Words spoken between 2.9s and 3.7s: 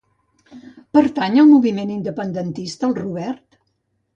Robert?